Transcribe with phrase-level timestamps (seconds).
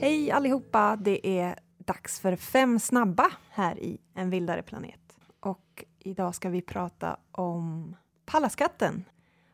[0.00, 0.96] Hej allihopa!
[0.96, 5.00] Det är dags för fem snabba här i En vildare planet.
[5.40, 7.96] Och idag ska vi prata om
[8.26, 9.04] Pallaskatten.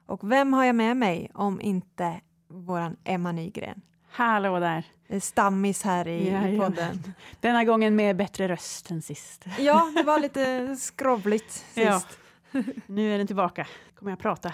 [0.07, 3.81] Och vem har jag med mig om inte våran Emma Nygren?
[4.11, 4.87] Hallå där!
[5.21, 6.59] Stammis här i Jajamän.
[6.59, 7.15] podden.
[7.41, 9.45] Denna gången med bättre röst än sist.
[9.59, 11.77] Ja, det var lite skrovligt sist.
[11.77, 12.03] Ja.
[12.87, 13.67] Nu är den tillbaka.
[13.95, 14.53] kommer jag prata.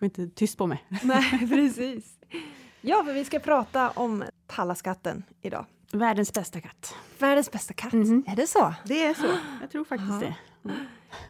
[0.00, 0.84] Får inte tyst på mig.
[1.02, 2.18] Nej, precis.
[2.80, 5.66] Ja, för vi ska prata om Pallaskatten idag.
[5.92, 6.94] Världens bästa katt.
[7.18, 8.24] Världens bästa katt, Mhm.
[8.26, 8.74] är det så?
[8.84, 9.26] Det är så.
[9.60, 10.20] Jag tror faktiskt Aha.
[10.20, 10.34] det.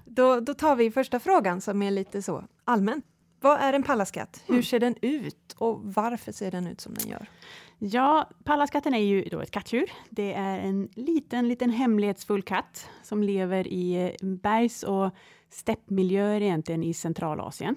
[0.05, 3.03] Då, då tar vi första frågan som är lite så allmän.
[3.41, 4.43] Vad är en pallaskatt?
[4.47, 4.63] Hur Mm.
[4.63, 7.27] ser den ut och varför ser den ut som den gör?
[7.79, 9.91] Ja, pallaskatten är ju då ett kattdjur.
[10.11, 15.11] Det är en liten, liten hemlighetsfull katt som lever i bergs och
[15.51, 17.77] steppmiljöer egentligen i Centralasien.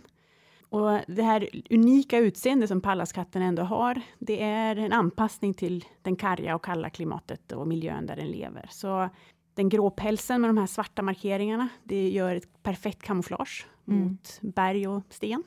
[0.73, 6.15] Och det här unika utseende som pallaskatten ändå har, det är en anpassning till den
[6.15, 8.67] karga och kalla klimatet och miljön där den lever.
[8.71, 9.09] Så
[9.53, 14.03] den grå pälsen med de här svarta markeringarna, det gör ett perfekt kamouflage Mm.
[14.03, 15.43] mot berg och sten.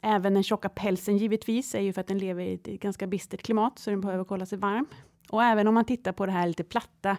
[0.00, 3.42] Även den tjocka pälsen givetvis är ju för att den lever i ett ganska bistert
[3.42, 4.86] klimat, så den behöver hålla sig varm.
[5.30, 7.16] Och även om man tittar på det här lite platta,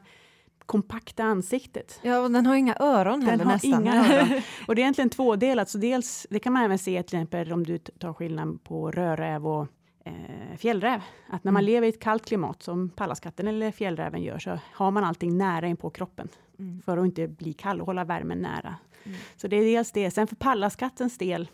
[0.68, 2.00] kompakta ansiktet.
[2.02, 3.82] Ja, och den har inga öron heller Den har nästan.
[3.82, 4.42] inga öron.
[4.68, 7.64] Och det är egentligen tvådelat, så dels, det kan man även se till exempel om
[7.64, 9.68] du tar skillnad på rödräv och
[10.06, 11.02] eh, fjällräv.
[11.30, 11.66] Att när man Mm.
[11.74, 15.68] lever i ett kallt klimat, som pallaskatten eller fjällräven gör, så har man allting nära
[15.68, 16.28] in på kroppen.
[16.60, 16.82] Mm.
[16.82, 18.76] För att inte bli kall och hålla värmen nära.
[19.04, 19.18] Mm.
[19.38, 20.12] Så det är dels det.
[20.12, 21.48] Sen för pallaskattens del,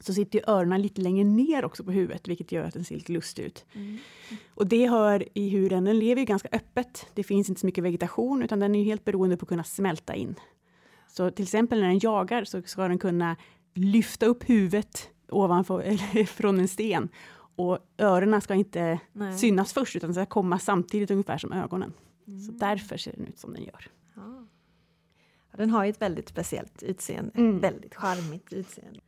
[0.00, 2.94] så sitter ju öronen lite längre ner också på huvudet, vilket gör att den ser
[2.94, 3.64] lite lustig ut.
[3.72, 3.98] Mm.
[4.54, 7.06] Och det hör i hur den, lever ju ganska öppet.
[7.14, 10.14] Det finns inte så mycket vegetation, utan den är helt beroende på att kunna smälta
[10.14, 10.34] in.
[11.08, 13.36] Så till exempel när den jagar så ska den kunna
[13.74, 17.08] lyfta upp huvudet ovanför, eller från en sten.
[17.56, 19.38] Och öronen ska inte Nej.
[19.38, 21.92] synas först, utan ska komma samtidigt ungefär som ögonen.
[22.26, 22.40] Mm.
[22.40, 23.90] Så därför ser den ut som den gör.
[24.14, 24.46] Ja,
[25.56, 27.32] Den har ju ett väldigt speciellt utseende.
[27.34, 27.58] Mm.
[27.58, 29.00] Väldigt charmigt utseende.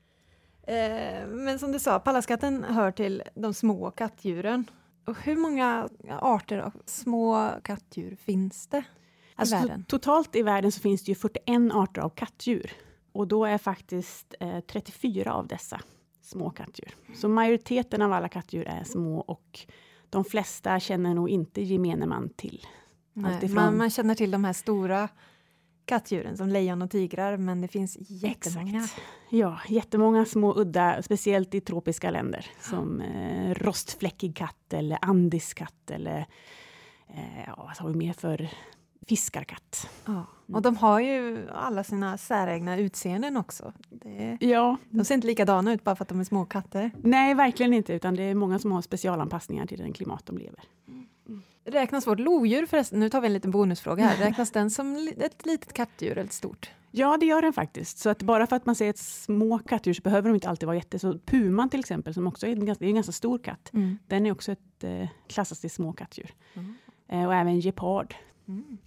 [0.66, 4.70] Eh, men som du sa, pallaskatten hör till de små kattdjuren.
[5.06, 5.88] Och hur många
[6.20, 8.82] arter av små kattdjur finns det i
[9.36, 9.80] Alltså, världen?
[9.80, 12.72] to- totalt i världen så finns det ju 41 arter av kattdjur.
[13.12, 15.80] Och då är faktiskt eh, 34 av dessa
[16.22, 16.94] små kattdjur.
[17.14, 19.60] Så majoriteten av alla kattdjur är små och
[20.10, 22.66] de flesta känner nog inte gemene man till.
[23.12, 25.08] Nej, man, man känner till de här stora
[25.92, 28.78] kattdjuren som lejon och tigrar, men det finns jättemånga.
[28.78, 29.02] Exakt.
[29.30, 32.46] Ja, jättemånga små udda, speciellt i tropiska länder.
[32.60, 36.26] Som eh, rostfläckig katt eller andiskatt eller
[37.08, 38.48] eh, ja, vad har vi mer för
[39.06, 39.90] fiskarkatt.
[40.04, 40.26] Ja.
[40.52, 43.72] Och de har ju alla sina säregna utseenden också.
[43.90, 46.90] Det, Ja, de ser inte likadana ut bara för att de är små katter.
[47.02, 50.60] nej verkligen inte, utan det är många som har specialanpassningar till den klimat de lever.
[51.72, 55.46] Räknas vårt lodjur förresten, nu tar vi en liten bonusfråga här, räknas den som ett
[55.46, 56.70] litet kattdjur eller ett stort?
[56.90, 57.98] Ja, det gör den faktiskt.
[57.98, 60.66] Så att bara för att man säger ett små kattdjur så behöver de inte alltid
[60.66, 60.98] vara jätte...
[60.98, 63.70] Så puman till exempel, som också är en ganska, är en ganska stor katt,
[64.06, 66.30] den är också ett eh, klassas till små kattdjur.
[66.54, 66.74] Mm.
[67.08, 68.14] Eh, och även gepard.
[68.48, 68.78] Mm.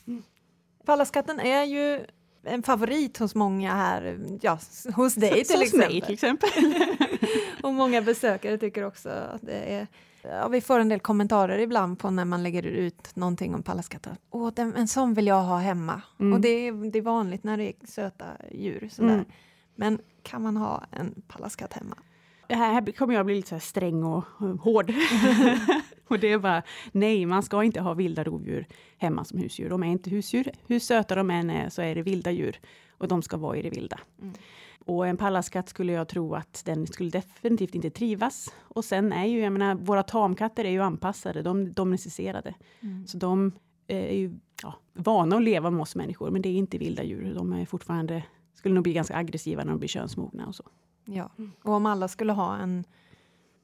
[0.85, 2.06] Pallaskatten är ju
[2.44, 4.59] en favorit hos många här, ja,
[4.96, 5.90] hos dig till Så- hos exempel.
[5.91, 6.50] mig till exempel.
[7.63, 9.88] Och många besökare tycker också att det är
[10.30, 14.18] Ja, vi får en del kommentarer ibland på när man lägger ut någonting om pallaskatter.
[14.30, 16.02] Åh, den, en sån vill jag ha hemma.
[16.19, 16.34] Mm.
[16.34, 18.90] Och det är, det är vanligt när det är söta djur.
[18.91, 19.14] Sådär.
[19.14, 19.25] Mm.
[19.75, 21.97] Men kan man ha en pallaskatt hemma?
[22.50, 24.23] Här kommer jag bli lite så sträng och
[24.59, 24.94] hård.
[26.07, 28.67] och det är bara, nej, man ska inte ha vilda rovdjur
[28.97, 29.69] hemma som husdjur.
[29.69, 30.51] De är inte husdjur.
[30.67, 32.59] Hur söta de än är så är det vilda djur.
[32.97, 34.00] Och de ska vara i det vilda.
[34.22, 34.34] Mm.
[34.85, 38.53] Och en pallaskatt skulle jag tro att den skulle definitivt inte trivas.
[38.61, 42.53] Och sen är ju, jag menar, våra tamkatter är ju anpassade, de domesticerade.
[42.81, 43.07] Mm.
[43.07, 43.51] Så de
[43.88, 47.34] är ju ja, vana att leva med oss människor, men det är inte vilda djur.
[47.35, 48.23] De är fortfarande,
[48.53, 50.63] skulle nog bli ganska aggressiva när de blir könsmogna och så.
[51.05, 51.29] Ja,
[51.63, 52.83] och om alla skulle ha en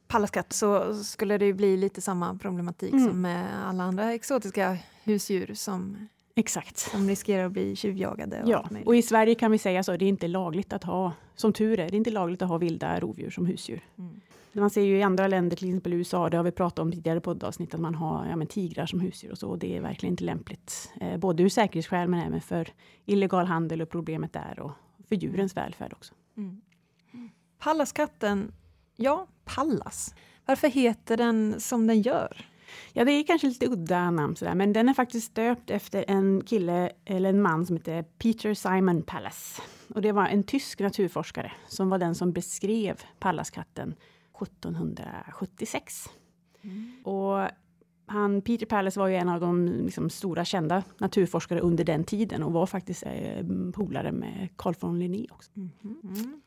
[0.07, 3.07] pallaskatt så skulle det ju bli lite samma problematik Mm.
[3.07, 6.77] som med alla andra exotiska husdjur som, Exakt.
[6.77, 8.43] som riskerar att bli tjuvjagade.
[8.43, 11.11] Och Ja, och i Sverige kan vi säga så, det är inte lagligt att ha,
[11.35, 13.81] som tur är, det är inte lagligt att ha vilda rovdjur som husdjur.
[13.97, 14.21] Mm.
[14.53, 17.21] Man ser ju i andra länder, till exempel USA, det har vi pratat om tidigare
[17.21, 20.13] poddavsnitt, att man har ja, men tigrar som husdjur och så, och det är verkligen
[20.13, 20.91] inte lämpligt.
[21.01, 22.67] Eh, både ur säkerhetsskäl, men även för
[23.05, 24.71] illegal handel och problemet där, och
[25.09, 26.13] för djurens välfärd också.
[26.37, 26.61] Mm.
[27.61, 28.51] Pallaskatten,
[28.95, 30.15] ja, Pallas.
[30.45, 32.45] Varför heter den som den gör?
[32.93, 36.43] Ja, det är kanske lite udda namn sådär, men den är faktiskt döpt efter en
[36.45, 39.61] kille, eller en man som heter Peter Simon Pallas.
[39.87, 43.95] Och det var en tysk naturforskare som var den som beskrev Pallaskatten
[44.41, 46.09] 1776.
[46.61, 46.93] Mm.
[47.03, 47.49] Och
[48.05, 52.43] han, Peter Pallas var ju en av de liksom, stora kända naturforskare under den tiden
[52.43, 55.51] och var faktiskt eh, polare med Carl von Linné också.
[55.55, 55.71] Mm.
[55.83, 56.41] Mm.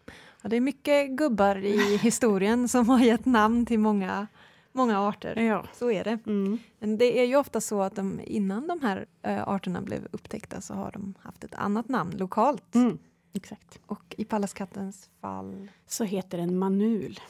[0.44, 4.26] Ja, det är mycket gubbar i historien som har gett namn till många,
[4.72, 5.36] många arter.
[5.36, 5.66] Ja.
[5.74, 6.18] Så är det.
[6.26, 6.58] Mm.
[6.78, 10.60] Men det är ju ofta så att de, innan de här äh, arterna blev upptäckta
[10.60, 12.74] så har de haft ett annat namn lokalt.
[12.74, 12.98] Mm.
[13.32, 13.80] Exakt.
[13.86, 15.68] Och i pallaskattens fall?
[15.86, 17.20] Så heter den manul.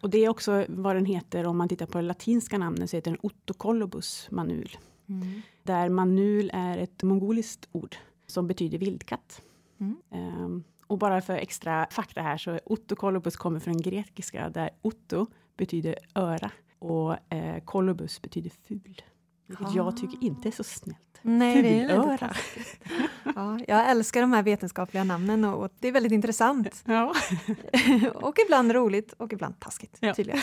[0.00, 2.96] Och det är också vad den heter om man tittar på det latinska namnet så
[2.96, 4.76] heter den Ottocolobus manul.
[5.08, 5.42] Mm.
[5.62, 9.42] Där manul är ett mongoliskt ord som betyder vildkatt.
[9.78, 9.96] Mm.
[10.10, 15.26] Um, och bara för extra fakta här så Ottocolobus kommer från grekiska där Otto
[15.56, 19.02] betyder öra och eh, Colobus betyder ful.
[19.46, 19.72] Vilket Ah.
[19.74, 20.98] jag tycker inte är så snällt.
[21.22, 22.34] Nej, det är Fulöra.
[23.36, 26.82] ja, Jag älskar de här vetenskapliga namnen och, och det är väldigt intressant.
[26.86, 27.14] Ja.
[28.14, 30.14] och ibland roligt och ibland taskigt Ja.
[30.14, 30.40] tydligen.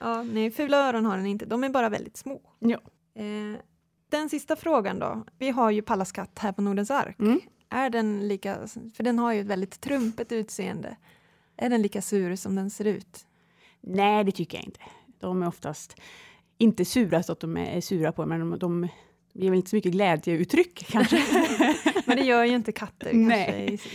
[0.00, 2.40] ja, nej, fula öron har den inte, de är bara väldigt små.
[2.58, 2.78] Ja.
[3.14, 3.60] Eh,
[4.10, 5.24] den sista frågan då.
[5.38, 7.16] Vi har ju Pallas katt här på Nordens ark.
[7.18, 7.40] Mm.
[7.68, 10.96] Är den lika, för den har ju ett väldigt trumpet utseende.
[11.56, 13.26] Är den lika sur som den ser ut?
[13.80, 14.80] Nej, det tycker jag inte.
[15.20, 16.00] De är oftast
[16.58, 18.88] inte sura så att de är sura på men de, de
[19.32, 21.22] ger väl inte så mycket glädjeuttryck kanske.
[22.06, 23.80] Men det gör ju inte katter Nej.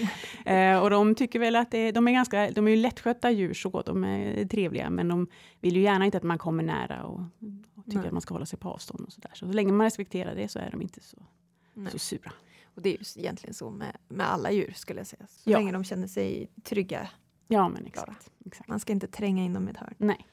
[0.45, 3.53] Eh, och de tycker väl att det, de är ganska, de är ju lättskötta djur
[3.53, 5.27] så, de är trevliga, men de
[5.59, 7.19] vill ju gärna inte att man kommer nära och,
[7.75, 8.07] och tycker Nej.
[8.07, 9.31] att man ska hålla sig på avstånd och sådär.
[9.33, 11.17] Så, så länge man respekterar det så är de inte så,
[11.73, 11.91] Nej.
[11.91, 12.31] så sura.
[12.75, 15.27] Och det är ju egentligen så med, med alla djur skulle jag säga.
[15.29, 15.57] Så Ja.
[15.57, 17.09] länge de känner sig trygga.
[17.47, 18.31] Ja, men exakt.
[18.45, 18.69] exakt.
[18.69, 19.95] Man ska inte tränga in dem i ett hörn.
[19.97, 20.27] Nej.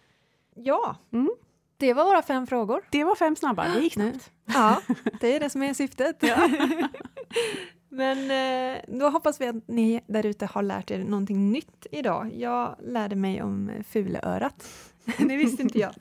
[0.54, 1.30] Ja, Mm.
[1.76, 2.82] det var våra fem frågor.
[2.90, 4.32] Det var fem snabba, det gick snabbt.
[4.44, 4.82] Ja,
[5.20, 6.22] det är det som är syftet.
[7.88, 12.32] Men eh, då hoppas vi att ni där ute har lärt er någonting nytt idag.
[12.34, 14.68] Jag lärde mig om fulörat.
[15.18, 15.94] det visste inte jag.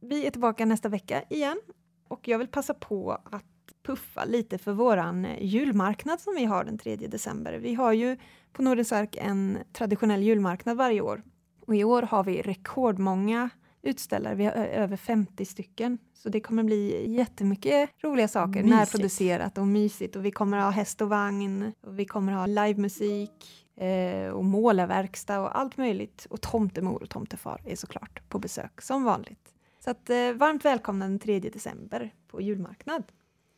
[0.00, 1.60] Vi är tillbaka nästa vecka igen
[2.08, 3.44] och jag vill passa på att
[3.82, 7.58] puffa lite för våran eh, julmarknad som vi har den 3 december.
[7.58, 8.16] Vi har ju
[8.52, 11.22] på Nordens Ark en traditionell julmarknad varje år
[11.66, 13.50] och i år har vi rekordmånga
[13.82, 14.34] utställare.
[14.34, 15.98] Vi har över 50 stycken.
[16.14, 18.70] Så det kommer bli jättemycket roliga saker, Mysigt.
[18.70, 20.16] närproducerat och mysigt.
[20.16, 25.40] Och vi kommer ha häst och vagn, och vi kommer ha livemusik eh, och målarverkstad
[25.40, 26.26] och allt möjligt.
[26.30, 29.54] Och tomtemor och tomtefar är såklart på besök som vanligt.
[29.84, 33.04] Så att, eh, varmt välkomna den 3 december på julmarknad.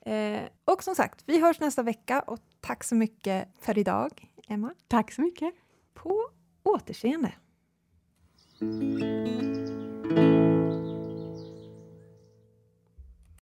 [0.07, 4.75] Eh, och som sagt, vi hörs nästa vecka och tack så mycket för idag, Emma.
[4.89, 5.55] Tack så mycket.
[5.95, 6.29] På
[6.63, 7.33] återseende!